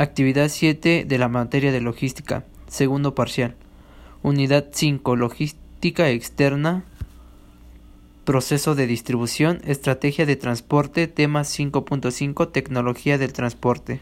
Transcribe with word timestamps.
Actividad 0.00 0.48
7 0.48 1.06
de 1.08 1.18
la 1.18 1.26
materia 1.26 1.72
de 1.72 1.80
logística. 1.80 2.44
Segundo 2.68 3.16
parcial. 3.16 3.56
Unidad 4.22 4.66
5. 4.70 5.16
Logística 5.16 6.08
externa. 6.08 6.84
Proceso 8.24 8.76
de 8.76 8.86
distribución. 8.86 9.60
Estrategia 9.64 10.24
de 10.24 10.36
transporte. 10.36 11.08
Tema 11.08 11.40
5.5. 11.40 12.52
Tecnología 12.52 13.18
del 13.18 13.32
transporte. 13.32 14.00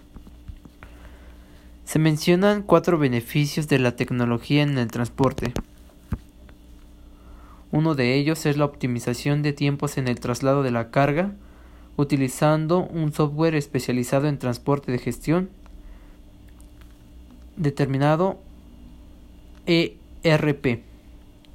Se 1.86 1.98
mencionan 1.98 2.60
cuatro 2.60 2.98
beneficios 2.98 3.66
de 3.66 3.78
la 3.78 3.96
tecnología 3.96 4.64
en 4.64 4.76
el 4.76 4.88
transporte. 4.88 5.54
Uno 7.72 7.94
de 7.94 8.16
ellos 8.16 8.44
es 8.44 8.58
la 8.58 8.66
optimización 8.66 9.40
de 9.40 9.54
tiempos 9.54 9.96
en 9.96 10.08
el 10.08 10.20
traslado 10.20 10.62
de 10.62 10.72
la 10.72 10.90
carga, 10.90 11.32
utilizando 11.96 12.80
un 12.80 13.14
software 13.14 13.54
especializado 13.54 14.28
en 14.28 14.38
transporte 14.38 14.92
de 14.92 14.98
gestión 14.98 15.48
determinado 17.56 18.38
ERP, 19.66 20.82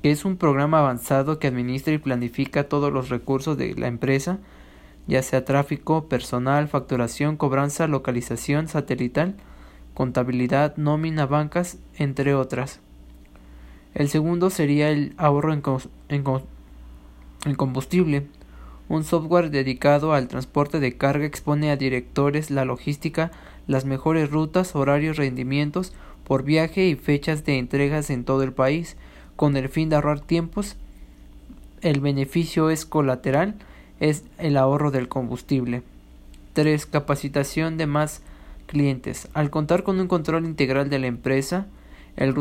que 0.02 0.12
es 0.12 0.26
un 0.26 0.38
programa 0.38 0.80
avanzado 0.80 1.40
que 1.40 1.48
administra 1.48 1.94
y 1.94 1.98
planifica 1.98 2.66
todos 2.66 2.92
los 2.92 3.10
recursos 3.10 3.58
de 3.58 3.76
la 3.76 3.88
empresa, 3.88 4.40
ya 5.08 5.24
sea 5.24 5.46
tráfico, 5.46 6.08
personal, 6.08 6.68
facturación, 6.68 7.38
cobranza, 7.38 7.88
localización 7.88 8.68
satelital, 8.68 9.36
contabilidad, 9.94 10.76
nómina, 10.78 11.26
bancas, 11.26 11.78
entre 11.98 12.34
otras. 12.34 12.80
El 13.94 14.10
segundo 14.10 14.50
sería 14.50 14.90
el 14.90 15.14
ahorro 15.18 15.54
en, 15.54 15.62
combustible. 17.56 18.28
Un 18.92 19.06
software 19.06 19.52
dedicado 19.52 20.12
al 20.12 20.28
transporte 20.28 20.82
de 20.82 20.98
carga 20.98 21.26
expone 21.26 21.72
a 21.72 21.78
directores 21.78 22.52
la 22.52 22.66
logística, 22.66 23.32
las 23.66 23.86
mejores 23.86 24.30
rutas, 24.30 24.76
horarios, 24.76 25.16
rendimientos 25.16 25.94
por 26.26 26.44
viaje 26.44 26.86
y 26.88 26.96
fechas 26.96 27.46
de 27.46 27.58
entregas 27.58 28.10
en 28.10 28.26
todo 28.26 28.44
el 28.44 28.52
país, 28.52 28.98
con 29.38 29.56
el 29.56 29.70
fin 29.70 29.88
de 29.88 29.96
ahorrar 29.96 30.20
tiempos. 30.20 30.76
El 31.80 32.02
beneficio 32.02 32.70
es 32.70 32.86
colateral, 32.86 33.56
es 34.02 34.26
el 34.38 34.58
ahorro 34.58 34.92
del 34.92 35.08
combustible. 35.08 35.84
3. 36.52 36.86
Capacitación 36.86 37.78
de 37.78 37.88
más 37.88 38.22
clientes. 38.66 39.30
Al 39.34 39.50
contar 39.52 39.84
con 39.84 40.02
un 40.02 40.10
control 40.10 40.44
integral 40.44 40.90
de 40.90 41.00
la 41.00 41.08
empresa, 41.08 41.66
el, 42.18 42.36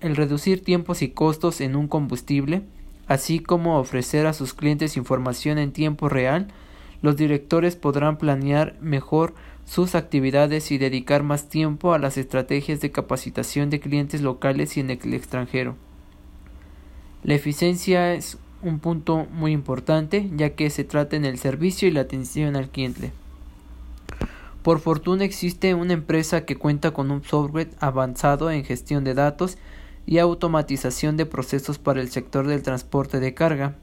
el 0.00 0.16
reducir 0.16 0.64
tiempos 0.64 1.02
y 1.02 1.10
costos 1.10 1.60
en 1.60 1.76
un 1.76 1.86
combustible, 1.86 2.64
así 3.06 3.38
como 3.38 3.78
ofrecer 3.78 4.26
a 4.26 4.32
sus 4.32 4.54
clientes 4.54 4.96
información 4.96 5.58
en 5.58 5.72
tiempo 5.72 6.08
real, 6.08 6.48
los 7.02 7.16
directores 7.16 7.76
podrán 7.76 8.16
planear 8.16 8.76
mejor 8.80 9.34
sus 9.66 9.94
actividades 9.94 10.70
y 10.70 10.78
dedicar 10.78 11.22
más 11.22 11.48
tiempo 11.48 11.92
a 11.92 11.98
las 11.98 12.16
estrategias 12.16 12.80
de 12.80 12.90
capacitación 12.90 13.70
de 13.70 13.80
clientes 13.80 14.20
locales 14.22 14.76
y 14.76 14.80
en 14.80 14.90
el 14.90 15.14
extranjero. 15.14 15.76
La 17.22 17.34
eficiencia 17.34 18.14
es 18.14 18.38
un 18.62 18.78
punto 18.78 19.26
muy 19.30 19.52
importante 19.52 20.30
ya 20.34 20.50
que 20.50 20.70
se 20.70 20.84
trata 20.84 21.16
en 21.16 21.24
el 21.24 21.38
servicio 21.38 21.88
y 21.88 21.90
la 21.90 22.02
atención 22.02 22.56
al 22.56 22.68
cliente. 22.68 23.12
Por 24.62 24.80
fortuna 24.80 25.24
existe 25.24 25.74
una 25.74 25.92
empresa 25.92 26.46
que 26.46 26.56
cuenta 26.56 26.92
con 26.92 27.10
un 27.10 27.22
software 27.22 27.70
avanzado 27.80 28.50
en 28.50 28.64
gestión 28.64 29.04
de 29.04 29.12
datos 29.12 29.58
y 30.06 30.18
automatización 30.18 31.16
de 31.16 31.26
procesos 31.26 31.78
para 31.78 32.00
el 32.00 32.10
sector 32.10 32.46
del 32.46 32.62
transporte 32.62 33.20
de 33.20 33.34
carga. 33.34 33.74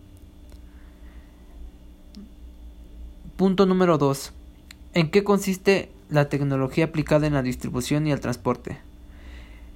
Punto 3.38 3.66
número 3.66 3.98
2. 3.98 4.34
¿En 4.94 5.10
qué 5.10 5.24
consiste 5.24 5.90
la 6.10 6.30
tecnología 6.30 6.86
aplicada 6.86 7.26
en 7.26 7.34
la 7.34 7.42
distribución 7.42 8.06
y 8.06 8.12
el 8.12 8.20
transporte? 8.20 8.78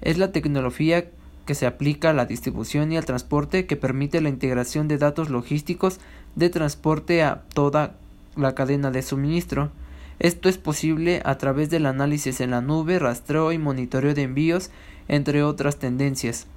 Es 0.02 0.18
la 0.18 0.32
tecnología 0.32 1.10
que 1.46 1.56
se 1.56 1.66
aplica 1.66 2.10
a 2.10 2.14
la 2.14 2.26
distribución 2.26 2.92
y 2.92 2.98
al 2.98 3.06
transporte 3.06 3.66
que 3.66 3.76
permite 3.76 4.22
la 4.22 4.30
integración 4.30 4.88
de 4.88 4.98
datos 4.98 5.30
logísticos 5.30 6.00
de 6.36 6.50
transporte 6.50 7.24
a 7.24 7.44
toda 7.54 7.96
la 8.36 8.56
cadena 8.56 8.92
de 8.92 9.02
suministro. 9.02 9.72
Esto 10.20 10.50
es 10.50 10.58
posible 10.58 11.22
a 11.26 11.38
través 11.38 11.70
del 11.70 11.86
análisis 11.86 12.42
en 12.42 12.52
la 12.52 12.62
nube, 12.62 13.00
rastreo 13.00 13.52
y 13.52 13.58
monitoreo 13.58 14.14
de 14.14 14.24
envíos 14.24 14.70
entre 15.08 15.44
otras 15.44 15.78
tendencias. 15.78 16.48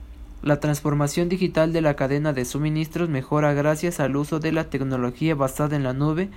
La 0.42 0.60
transformación 0.60 1.28
digital 1.28 1.72
de 1.72 1.80
la 1.80 1.96
cadena 1.96 2.32
de 2.32 2.44
suministros 2.44 3.08
mejora 3.08 3.52
gracias 3.54 3.98
al 3.98 4.16
uso 4.16 4.38
de 4.38 4.52
la 4.52 4.70
tecnología 4.70 5.34
basada 5.34 5.76
en 5.76 5.82
la 5.82 5.94
nube 5.94 6.28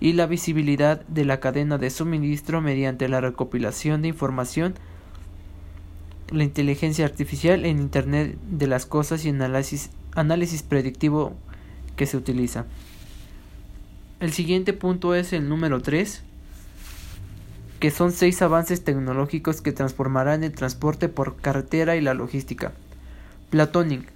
y 0.00 0.12
la 0.12 0.26
visibilidad 0.26 1.00
de 1.06 1.24
la 1.24 1.40
cadena 1.40 1.78
de 1.78 1.90
suministro 1.90 2.60
mediante 2.60 3.08
la 3.08 3.20
recopilación 3.20 4.02
de 4.02 4.08
información, 4.08 4.74
la 6.30 6.44
inteligencia 6.44 7.06
artificial 7.06 7.64
en 7.64 7.78
Internet 7.78 8.36
de 8.50 8.66
las 8.66 8.84
cosas 8.84 9.24
y 9.24 9.30
análisis, 9.30 9.90
análisis 10.14 10.62
predictivo 10.62 11.32
que 11.96 12.06
se 12.06 12.16
utiliza. 12.16 12.66
El 14.20 14.32
siguiente 14.32 14.72
punto 14.72 15.14
es 15.14 15.32
el 15.32 15.48
número 15.48 15.80
3, 15.80 16.22
que 17.78 17.90
son 17.90 18.10
seis 18.10 18.42
avances 18.42 18.82
tecnológicos 18.82 19.60
que 19.60 19.72
transformarán 19.72 20.42
el 20.42 20.52
transporte 20.52 21.08
por 21.08 21.36
carretera 21.36 21.96
y 21.96 22.00
la 22.00 22.14
logística. 22.14 22.72
Platonic 23.50 24.12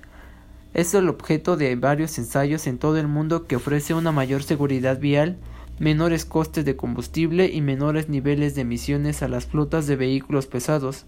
es 0.75 0.95
el 0.95 1.09
objeto 1.09 1.57
de 1.57 1.77
varios 1.77 2.19
ensayos 2.19 2.67
en 2.67 2.79
todo 2.79 2.99
el 2.99 3.07
mundo 3.07 3.47
que 3.47 3.57
ofrece 3.57 3.95
una 3.95 4.11
mayor 4.11 4.43
seguridad 4.43 4.99
vial, 4.99 5.37
menores 5.79 6.25
costes 6.25 6.65
de 6.65 6.77
combustible 6.77 7.51
y 7.53 7.61
menores 7.61 8.09
niveles 8.09 8.55
de 8.55 8.63
emisiones 8.63 9.23
a 9.23 9.29
las 9.29 9.47
flotas 9.47 9.87
de 9.87 9.97
vehículos 9.97 10.47
pesados. 10.47 11.05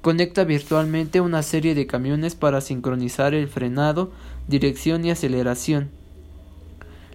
Conecta 0.00 0.44
virtualmente 0.44 1.20
una 1.20 1.42
serie 1.42 1.74
de 1.74 1.86
camiones 1.86 2.34
para 2.34 2.62
sincronizar 2.62 3.34
el 3.34 3.48
frenado, 3.48 4.12
dirección 4.48 5.04
y 5.04 5.10
aceleración. 5.10 5.90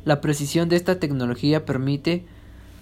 La 0.03 0.21
precisión 0.21 0.69
de 0.69 0.75
esta 0.75 0.99
tecnología 0.99 1.65
permite 1.65 2.25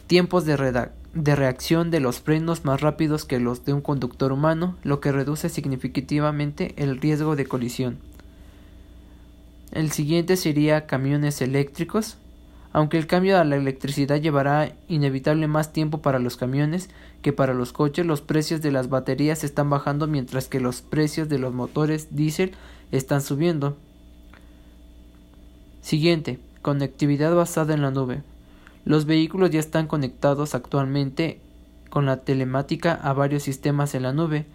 tiempos 0.07 0.45
de 0.45 0.57
redacción 0.57 1.02
de 1.13 1.35
reacción 1.35 1.91
de 1.91 1.99
los 1.99 2.19
frenos 2.19 2.65
más 2.65 2.81
rápidos 2.81 3.25
que 3.25 3.39
los 3.39 3.65
de 3.65 3.73
un 3.73 3.81
conductor 3.81 4.31
humano, 4.31 4.75
lo 4.83 4.99
que 4.99 5.11
reduce 5.11 5.49
significativamente 5.49 6.73
el 6.77 6.99
riesgo 6.99 7.35
de 7.35 7.45
colisión. 7.45 7.99
El 9.71 9.91
siguiente 9.91 10.37
sería 10.37 10.85
camiones 10.85 11.41
eléctricos. 11.41 12.17
Aunque 12.73 12.97
el 12.97 13.05
cambio 13.05 13.37
a 13.37 13.43
la 13.43 13.55
electricidad 13.55 14.19
llevará 14.19 14.73
inevitable 14.87 15.47
más 15.47 15.73
tiempo 15.73 16.01
para 16.01 16.17
los 16.17 16.37
camiones 16.37 16.89
que 17.21 17.31
para 17.31 17.53
los 17.53 17.71
coches, 17.71 18.05
los 18.05 18.21
precios 18.21 18.61
de 18.61 18.71
las 18.71 18.89
baterías 18.89 19.43
están 19.43 19.69
bajando 19.69 20.07
mientras 20.07 20.47
que 20.47 20.59
los 20.59 20.81
precios 20.81 21.29
de 21.29 21.37
los 21.37 21.53
motores 21.53 22.15
diésel 22.15 22.53
están 22.91 23.21
subiendo. 23.21 23.77
Siguiente, 25.81 26.39
conectividad 26.63 27.35
basada 27.35 27.75
en 27.75 27.83
la 27.83 27.91
nube. 27.91 28.23
Los 28.85 29.05
vehículos 29.05 29.49
ya 29.49 29.59
están 29.59 29.87
conectados 29.87 30.55
actualmente 30.55 31.39
con 31.89 32.05
la 32.05 32.17
telemática 32.17 32.93
a 32.93 33.13
varios 33.13 33.43
sistemas 33.43 33.95
en 33.95 34.03
la 34.03 34.13
nube, 34.13 34.45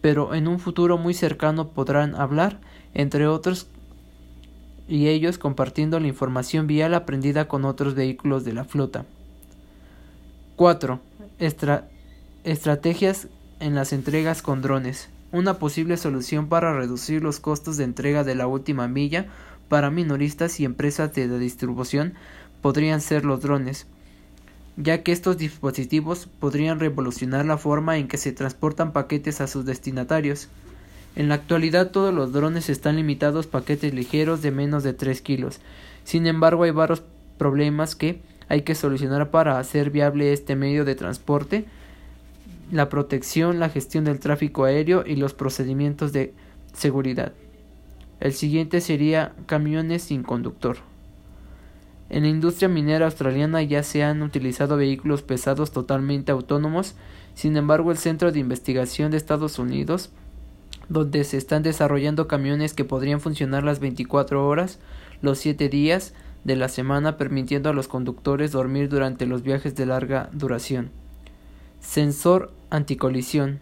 pero 0.00 0.34
en 0.34 0.48
un 0.48 0.58
futuro 0.58 0.96
muy 0.96 1.12
cercano 1.12 1.68
podrán 1.68 2.14
hablar, 2.14 2.60
entre 2.94 3.26
otros, 3.26 3.66
y 4.88 5.08
ellos 5.08 5.38
compartiendo 5.38 6.00
la 6.00 6.06
información 6.06 6.66
vial 6.66 6.94
aprendida 6.94 7.46
con 7.46 7.64
otros 7.64 7.94
vehículos 7.94 8.44
de 8.44 8.54
la 8.54 8.64
flota. 8.64 9.04
4. 10.56 11.00
estrategias 12.44 13.28
en 13.60 13.74
las 13.74 13.92
entregas 13.92 14.40
con 14.40 14.62
drones. 14.62 15.10
Una 15.30 15.58
posible 15.58 15.98
solución 15.98 16.48
para 16.48 16.72
reducir 16.72 17.22
los 17.22 17.38
costos 17.38 17.76
de 17.76 17.84
entrega 17.84 18.24
de 18.24 18.34
la 18.34 18.46
última 18.46 18.88
milla 18.88 19.26
para 19.68 19.90
minoristas 19.90 20.58
y 20.58 20.64
empresas 20.64 21.12
de 21.14 21.38
distribución 21.38 22.14
podrían 22.62 23.00
ser 23.00 23.24
los 23.24 23.40
drones, 23.40 23.86
ya 24.76 25.02
que 25.02 25.12
estos 25.12 25.38
dispositivos 25.38 26.28
podrían 26.38 26.80
revolucionar 26.80 27.44
la 27.44 27.58
forma 27.58 27.98
en 27.98 28.08
que 28.08 28.16
se 28.16 28.32
transportan 28.32 28.92
paquetes 28.92 29.40
a 29.40 29.46
sus 29.46 29.64
destinatarios. 29.64 30.48
En 31.16 31.28
la 31.28 31.34
actualidad 31.34 31.90
todos 31.90 32.14
los 32.14 32.32
drones 32.32 32.68
están 32.68 32.96
limitados 32.96 33.46
a 33.46 33.50
paquetes 33.50 33.92
ligeros 33.92 34.40
de 34.42 34.50
menos 34.50 34.84
de 34.84 34.92
3 34.92 35.20
kilos. 35.20 35.60
Sin 36.04 36.26
embargo 36.26 36.62
hay 36.62 36.70
varios 36.70 37.02
problemas 37.38 37.96
que 37.96 38.20
hay 38.48 38.62
que 38.62 38.74
solucionar 38.74 39.30
para 39.30 39.58
hacer 39.58 39.90
viable 39.90 40.32
este 40.32 40.56
medio 40.56 40.84
de 40.84 40.94
transporte, 40.94 41.66
la 42.70 42.88
protección, 42.88 43.58
la 43.58 43.68
gestión 43.68 44.04
del 44.04 44.20
tráfico 44.20 44.64
aéreo 44.64 45.04
y 45.06 45.16
los 45.16 45.34
procedimientos 45.34 46.12
de 46.12 46.34
seguridad. 46.72 47.32
El 48.20 48.32
siguiente 48.32 48.80
sería 48.80 49.32
camiones 49.46 50.02
sin 50.02 50.22
conductor. 50.22 50.78
En 52.10 52.22
la 52.22 52.28
industria 52.28 52.68
minera 52.68 53.06
australiana 53.06 53.62
ya 53.62 53.82
se 53.82 54.02
han 54.02 54.22
utilizado 54.22 54.76
vehículos 54.76 55.22
pesados 55.22 55.72
totalmente 55.72 56.32
autónomos, 56.32 56.94
sin 57.34 57.56
embargo 57.56 57.90
el 57.90 57.98
Centro 57.98 58.32
de 58.32 58.38
Investigación 58.38 59.10
de 59.10 59.18
Estados 59.18 59.58
Unidos, 59.58 60.10
donde 60.88 61.24
se 61.24 61.36
están 61.36 61.62
desarrollando 61.62 62.26
camiones 62.26 62.72
que 62.72 62.84
podrían 62.84 63.20
funcionar 63.20 63.62
las 63.62 63.78
24 63.78 64.46
horas, 64.46 64.78
los 65.20 65.38
7 65.38 65.68
días 65.68 66.14
de 66.44 66.56
la 66.56 66.68
semana, 66.68 67.18
permitiendo 67.18 67.68
a 67.68 67.74
los 67.74 67.88
conductores 67.88 68.52
dormir 68.52 68.88
durante 68.88 69.26
los 69.26 69.42
viajes 69.42 69.74
de 69.74 69.86
larga 69.86 70.30
duración. 70.32 70.90
Sensor 71.80 72.52
anticolisión. 72.70 73.60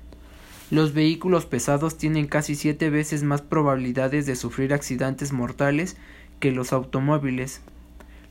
Los 0.71 0.95
vehículos 0.95 1.47
pesados 1.47 1.97
tienen 1.97 2.27
casi 2.27 2.55
siete 2.55 2.91
veces 2.91 3.23
más 3.23 3.41
probabilidades 3.41 4.27
de 4.27 4.37
sufrir 4.37 4.75
accidentes 4.75 5.33
mortales 5.33 5.97
que 6.41 6.51
los 6.51 6.73
automóviles. 6.73 7.61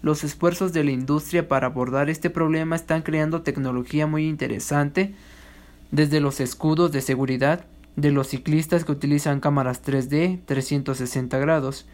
Los 0.06 0.24
esfuerzos 0.24 0.72
de 0.72 0.84
la 0.84 0.92
industria 0.92 1.48
para 1.48 1.66
abordar 1.66 2.12
este 2.12 2.30
problema 2.30 2.75
están 2.75 3.02
creando 3.02 3.42
tecnología 3.42 4.06
muy 4.06 4.28
interesante, 4.28 5.16
desde 5.90 6.19
los 6.19 6.40
escudos 6.40 6.92
de 6.92 7.02
seguridad 7.02 7.66
de 7.96 8.12
los 8.12 8.28
ciclistas 8.28 8.86
que 8.86 8.92
utilizan 8.92 9.40
cámaras 9.40 9.84
3D 9.84 10.42
360 10.46 11.40
grados 11.40 11.88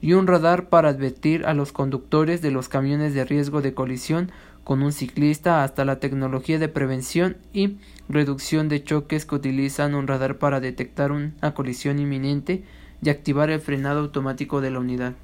y 0.00 0.12
un 0.12 0.28
radar 0.28 0.68
para 0.68 0.90
advertir 0.90 1.44
a 1.44 1.52
los 1.52 1.72
conductores 1.72 2.40
de 2.40 2.52
los 2.52 2.68
camiones 2.68 3.14
de 3.14 3.24
riesgo 3.24 3.62
de 3.62 3.74
colisión 3.74 4.30
con 4.62 4.80
un 4.80 4.92
ciclista 4.92 5.64
hasta 5.64 5.84
la 5.84 5.98
tecnología 5.98 6.60
de 6.60 6.68
prevención 6.68 7.36
y 7.52 7.78
reducción 8.08 8.68
de 8.68 8.84
choques 8.84 9.26
que 9.26 9.34
utilizan 9.34 9.96
un 9.96 10.06
radar 10.06 10.38
para 10.38 10.60
detectar 10.60 11.10
una 11.10 11.52
colisión 11.52 11.98
inminente 11.98 12.62
y 13.02 13.10
activar 13.10 13.50
el 13.50 13.60
frenado 13.60 13.98
automático 13.98 14.60
de 14.60 14.70
la 14.70 14.78
unidad. 14.78 15.14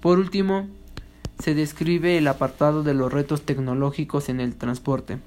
Por 0.00 0.18
último, 0.18 0.66
se 1.40 1.54
describe 1.54 2.18
el 2.18 2.28
apartado 2.28 2.82
de 2.82 2.94
los 2.94 3.12
retos 3.12 3.42
tecnológicos 3.42 4.28
en 4.28 4.40
el 4.40 4.54
transporte. 4.54 5.18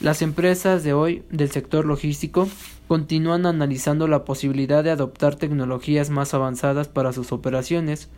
Las 0.00 0.22
empresas 0.22 0.82
de 0.82 0.92
hoy 0.92 1.22
del 1.30 1.50
sector 1.50 1.84
logístico 1.84 2.48
continúan 2.88 3.46
analizando 3.46 4.08
la 4.08 4.24
posibilidad 4.24 4.82
de 4.82 4.90
adoptar 4.90 5.36
tecnologías 5.36 6.10
más 6.10 6.34
avanzadas 6.34 6.88
para 6.88 7.12
sus 7.12 7.32
operaciones, 7.32 8.08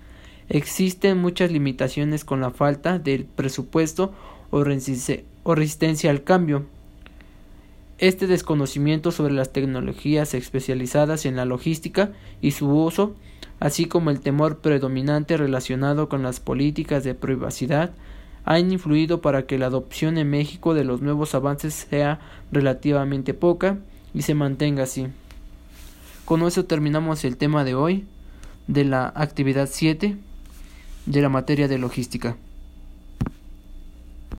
Existen 0.48 1.18
muchas 1.18 1.50
limitaciones 1.50 2.24
con 2.24 2.40
la 2.40 2.50
falta 2.50 2.98
de 2.98 3.26
presupuesto 3.34 4.12
o 4.50 4.62
resistencia 4.64 6.10
al 6.10 6.22
cambio. 6.22 6.66
Este 7.98 8.26
desconocimiento 8.26 9.10
sobre 9.10 9.34
las 9.34 9.52
tecnologías 9.52 10.34
especializadas 10.34 11.26
en 11.26 11.34
la 11.34 11.46
logística 11.46 12.12
y 12.40 12.52
su 12.52 12.68
uso, 12.68 13.16
así 13.60 13.86
como 13.86 14.10
el 14.10 14.20
temor 14.20 14.58
predominante 14.58 15.36
relacionado 15.36 16.08
con 16.08 16.22
las 16.22 16.40
políticas 16.40 17.04
de 17.04 17.14
privacidad, 17.14 17.92
han 18.44 18.70
influido 18.70 19.20
para 19.20 19.46
que 19.46 19.58
la 19.58 19.66
adopción 19.66 20.18
en 20.18 20.30
México 20.30 20.74
de 20.74 20.84
los 20.84 21.02
nuevos 21.02 21.34
avances 21.34 21.74
sea 21.74 22.20
relativamente 22.52 23.34
poca 23.34 23.78
y 24.14 24.22
se 24.22 24.34
mantenga 24.34 24.84
así. 24.84 25.08
Con 26.24 26.42
eso 26.42 26.64
terminamos 26.64 27.24
el 27.24 27.36
tema 27.36 27.64
de 27.64 27.74
hoy 27.74 28.04
de 28.66 28.84
la 28.84 29.12
actividad 29.14 29.68
7 29.70 30.16
de 31.06 31.20
la 31.22 31.28
materia 31.28 31.68
de 31.68 31.78
logística. 31.78 32.36